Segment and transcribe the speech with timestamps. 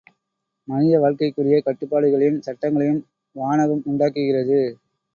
[0.67, 3.01] மனித வாழ்க்கைக்குரிய கட்டுப்பாடுகளையும், சட்டங்களையும்
[3.35, 4.61] வானகம் உண்டாக்குகிறது.